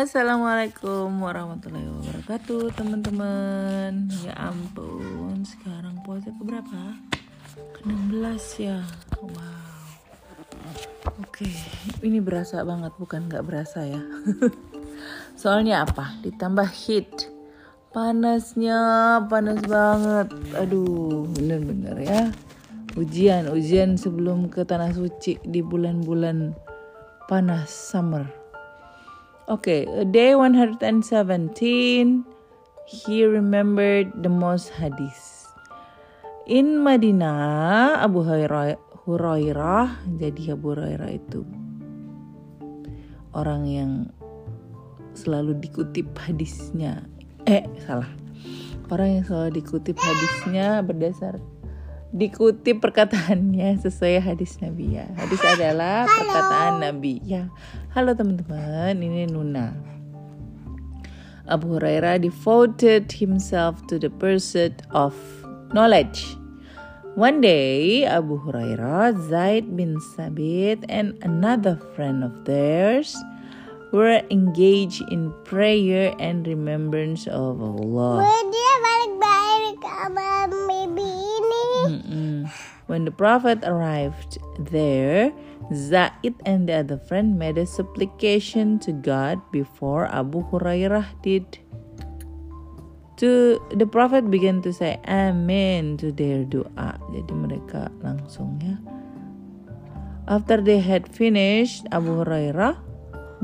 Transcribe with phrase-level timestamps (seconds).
[0.00, 4.08] Assalamualaikum warahmatullahi wabarakatuh teman-teman.
[4.24, 6.96] Ya ampun sekarang puasa ke berapa?
[7.76, 8.80] Ke-16 ya?
[9.20, 9.60] Wow.
[11.20, 11.52] Oke
[12.00, 14.00] ini berasa banget bukan gak berasa ya?
[15.40, 16.16] Soalnya apa?
[16.24, 17.28] Ditambah heat.
[17.92, 18.80] Panasnya
[19.28, 20.32] panas banget.
[20.56, 22.22] Aduh bener-bener ya.
[22.96, 26.56] Ujian, ujian sebelum ke Tanah Suci di bulan-bulan
[27.28, 28.39] panas summer
[29.50, 29.82] Okay,
[30.14, 30.78] day 117,
[32.86, 35.50] he remembered the most hadis.
[36.46, 41.42] In Madinah, Abu Hurairah, jadi Abu Hurairah itu
[43.34, 43.92] orang yang
[45.18, 47.02] selalu dikutip hadisnya.
[47.50, 48.06] Eh, salah.
[48.86, 51.42] Orang yang selalu dikutip hadisnya berdasar
[52.10, 55.06] dikutip perkataannya sesuai hadis Nabi ya.
[55.14, 56.14] Hadis adalah Halo.
[56.18, 57.46] perkataan Nabi ya.
[57.94, 59.74] Halo teman-teman, ini Nuna.
[61.50, 65.14] Abu Hurairah devoted himself to the pursuit of
[65.74, 66.38] knowledge.
[67.18, 73.18] One day, Abu Hurairah, Zaid bin Sabit, and another friend of theirs
[73.90, 78.22] were engaged in prayer and remembrance of Allah.
[82.90, 85.30] When the Prophet arrived there,
[85.70, 91.46] Zaid and the other friend made a supplication to God before Abu Hurairah did.
[93.22, 96.98] To the Prophet began to say Amen to their doa.
[97.14, 98.74] Jadi mereka langsung ya.
[100.26, 102.74] After they had finished, Abu Hurairah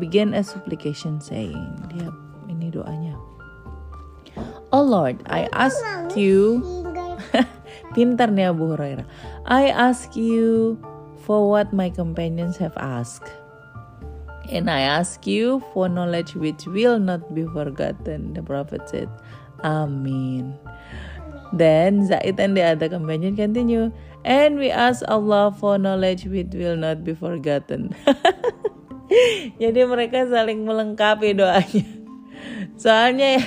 [0.00, 1.60] began a supplication saying,
[1.92, 2.08] dia
[2.48, 3.20] ini doanya.
[4.72, 5.76] Oh Lord, I ask
[6.16, 6.64] you
[7.94, 9.06] Pintar nih Abu Hurairah.
[9.46, 10.76] I ask you
[11.24, 13.30] for what my companions have asked.
[14.52, 18.36] And I ask you for knowledge which will not be forgotten.
[18.36, 19.08] The Prophet said,
[19.64, 20.52] Amin.
[21.54, 23.94] Then Zaid and the other companion continue,
[24.26, 27.94] and we ask Allah for knowledge which will not be forgotten.
[29.62, 31.86] Jadi mereka saling melengkapi doanya.
[32.74, 33.38] Soalnya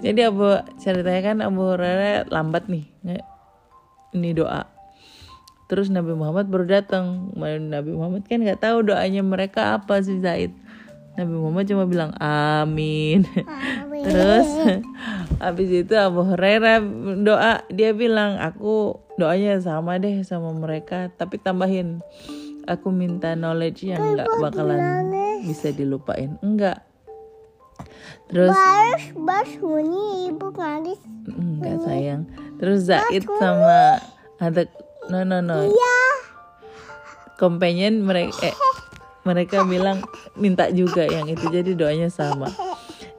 [0.00, 0.48] jadi Abu
[0.80, 2.88] ceritanya kan Abu Hurairah lambat nih
[4.14, 4.66] ini doa.
[5.70, 7.30] Terus Nabi Muhammad baru datang.
[7.38, 10.50] Nabi Muhammad kan nggak tahu doanya mereka apa sih Zaid.
[11.14, 14.02] Nabi Muhammad cuma bilang amin, amin.
[14.06, 14.48] terus
[15.42, 16.82] habis itu Abu Hurairah
[17.22, 17.62] doa.
[17.70, 22.02] Dia bilang aku doanya sama deh sama mereka tapi tambahin
[22.66, 25.12] aku minta knowledge yang nggak bakalan
[25.46, 26.34] bisa dilupain.
[26.42, 26.89] Enggak
[28.30, 31.00] Terus Baris Baris bunyi ibu nangis.
[31.26, 32.22] Enggak sayang.
[32.62, 33.98] Terus Zaid sama
[34.38, 34.62] ada
[35.10, 35.66] no no no.
[35.66, 35.98] Iya.
[37.36, 38.56] Companion mereka eh,
[39.26, 40.06] mereka bilang
[40.38, 42.48] minta juga yang itu jadi doanya sama.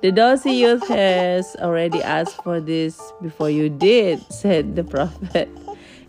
[0.01, 5.45] The Dosi youth has already asked for this before you did, said the Prophet.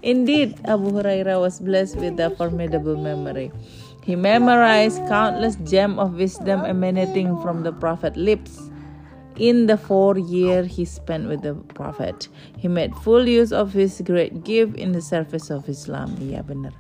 [0.00, 3.52] Indeed, Abu Hurairah was blessed with a formidable memory.
[4.00, 8.71] He memorized countless gems of wisdom emanating from the Prophet's lips.
[9.42, 13.98] In the four years he spent with the Prophet, he made full use of his
[14.06, 16.14] great gift in the service of Islam.
[16.22, 16.70] Yeah, benar.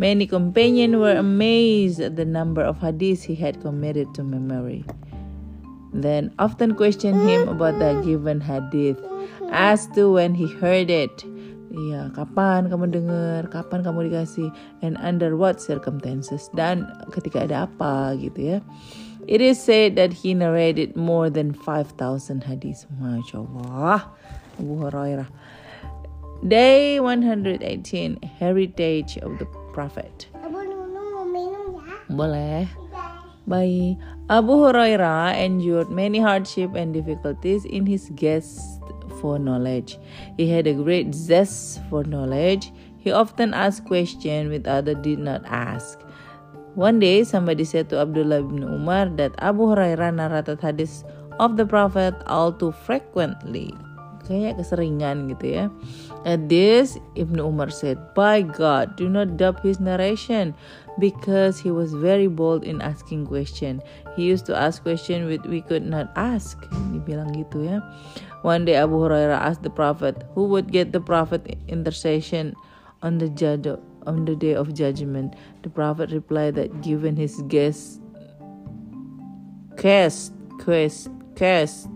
[0.00, 4.88] Many companions were amazed at the number of hadiths he had committed to memory.
[5.92, 8.96] Then often questioned him about the given hadith
[9.52, 11.12] as to when he heard it.
[11.68, 14.48] Iya, kapan kamu dengar, kapan kamu dikasih,
[14.80, 18.58] and under what circumstances, dan ketika ada apa gitu ya.
[19.26, 22.86] It is said that he narrated more than 5,000 hadiths.
[23.02, 24.10] Masya Allah.
[24.58, 25.26] Abu Hurairah.
[26.46, 28.22] Day 118.
[28.22, 30.28] Heritage of the Prophet.
[32.08, 32.68] Boleh.
[33.48, 33.98] Baik.
[34.30, 38.82] Abu Hurairah endured many hardships and difficulties in his quest
[39.20, 39.98] for knowledge.
[40.36, 42.70] He had a great zest for knowledge.
[42.98, 45.98] He often asked questions which others did not ask.
[46.76, 51.08] One day, somebody said to Abdullah bin Umar that Abu Hurairah narrated hadis
[51.40, 53.72] of the Prophet all too frequently.
[54.28, 55.64] Kayak keseringan gitu ya.
[56.28, 60.52] At this, Ibn Umar said, By God, do not doubt his narration
[61.00, 63.80] because he was very bold in asking question.
[64.12, 66.60] He used to ask question which we could not ask.
[66.92, 67.80] Dibilang gitu ya.
[68.44, 72.52] One day Abu Hurairah asked the Prophet, who would get the Prophet intercession
[73.00, 73.64] on the judge
[74.06, 75.34] on the day of judgment.
[75.62, 78.00] The prophet replied that given his guest
[79.76, 81.92] quest, quest, quest,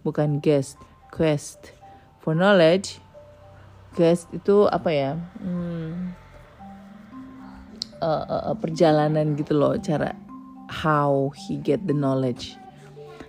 [0.00, 0.80] bukan guest,
[1.12, 1.76] quest
[2.24, 2.98] for knowledge,
[3.92, 5.12] quest itu apa ya?
[5.44, 6.16] Hmm,
[8.00, 10.16] uh, uh, perjalanan gitu loh, cara
[10.70, 12.56] how he get the knowledge.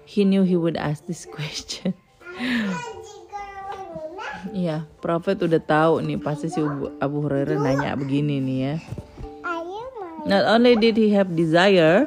[0.06, 1.94] He knew he would ask this question.
[4.51, 6.59] Iya, Prophet udah tahu nih pasti si
[7.00, 8.75] Abu- Hurairah nanya begini nih ya.
[10.21, 12.06] Not only did he have desire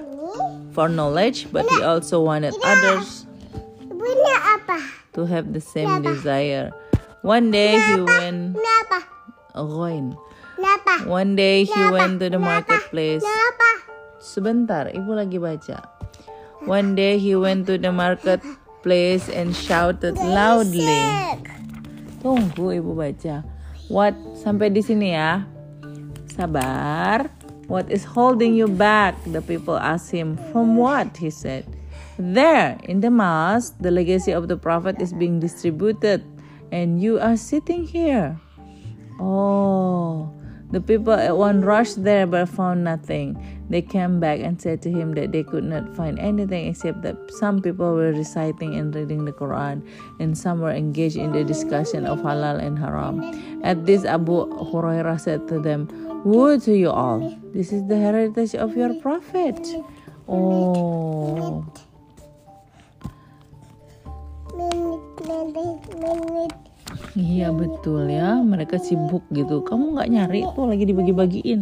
[0.71, 3.27] for knowledge, but he also wanted others
[5.13, 6.71] to have the same desire.
[7.25, 8.55] One day he went.
[8.55, 8.99] Kenapa?
[11.09, 13.25] One day he went to the marketplace.
[14.21, 15.83] Sebentar, ibu lagi baca.
[16.65, 20.93] One day he went to the marketplace and shouted loudly.
[22.25, 23.45] Tunggu ibu baca.
[23.93, 25.45] What sampai di sini ya.
[26.33, 27.29] Sabar.
[27.69, 29.13] What is holding you back?
[29.29, 30.41] The people asked him.
[30.49, 31.21] From what?
[31.21, 31.69] He said.
[32.17, 36.25] There, in the mosque, the legacy of the prophet is being distributed,
[36.73, 38.41] and you are sitting here.
[40.75, 43.39] The people at once rushed there but found nothing.
[43.71, 47.15] They came back and said to him that they could not find anything except that
[47.39, 49.87] some people were reciting and reading the Quran,
[50.19, 53.23] and some were engaged in the discussion of halal and haram.
[53.63, 55.87] At this, Abu Hurairah said to them,
[56.25, 57.23] Woe to you all!
[57.55, 59.55] This is the heritage of your prophet.
[60.27, 61.65] Oh.
[67.15, 68.39] Iya betul ya.
[68.41, 69.63] Mereka sibuk gitu.
[69.63, 71.61] Kamu nggak nyari tuh lagi dibagi-bagiin.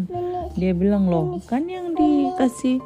[0.56, 2.82] Dia bilang loh, kan yang dikasih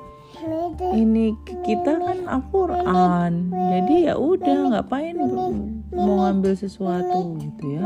[0.94, 1.34] ini
[1.66, 3.50] kita kan Al-Quran.
[3.50, 5.16] Jadi ya udah ngapain
[5.90, 7.82] mau ngambil sesuatu gitu ya?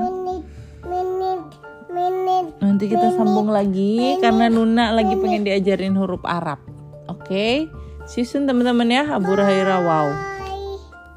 [2.61, 6.61] Nanti kita sambung lagi karena Nuna lagi pengen diajarin huruf Arab.
[7.09, 7.67] Oke?
[8.11, 9.03] Soon teman-teman ya.
[9.17, 10.09] Abu Hurairah wow.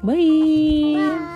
[0.04, 1.32] Bye